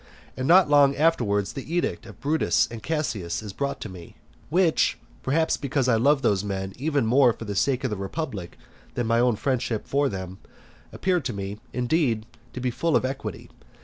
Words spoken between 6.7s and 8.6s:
even more for the sake of the republic